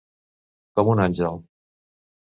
Com 0.79 0.91
un 0.95 1.05
àngel. 1.05 1.41